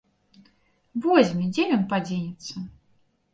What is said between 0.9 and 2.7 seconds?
Возьме, дзе ён падзенецца.